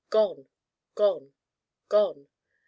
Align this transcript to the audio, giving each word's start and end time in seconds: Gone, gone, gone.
Gone, 0.09 0.47
gone, 0.95 1.31
gone. 1.87 2.27